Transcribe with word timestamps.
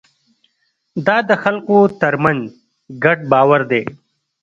دا 1.07 1.17
د 1.29 1.31
خلکو 1.43 1.77
ترمنځ 2.01 2.41
ګډ 3.03 3.19
باور 3.31 3.61
دی. 3.71 3.83